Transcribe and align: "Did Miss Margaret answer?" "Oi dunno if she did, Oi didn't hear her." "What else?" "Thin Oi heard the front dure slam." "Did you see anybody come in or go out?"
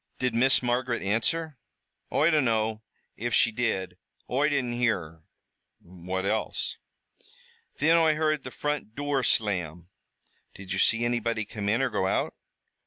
"Did 0.17 0.33
Miss 0.33 0.63
Margaret 0.63 1.03
answer?" 1.03 1.59
"Oi 2.11 2.31
dunno 2.31 2.81
if 3.17 3.35
she 3.35 3.51
did, 3.51 3.99
Oi 4.31 4.49
didn't 4.49 4.71
hear 4.73 4.97
her." 4.99 5.23
"What 5.79 6.25
else?" 6.25 6.77
"Thin 7.77 7.97
Oi 7.97 8.15
heard 8.15 8.43
the 8.43 8.49
front 8.49 8.95
dure 8.95 9.21
slam." 9.21 9.89
"Did 10.55 10.73
you 10.73 10.79
see 10.79 11.05
anybody 11.05 11.45
come 11.45 11.69
in 11.69 11.83
or 11.83 11.91
go 11.91 12.07
out?" 12.07 12.33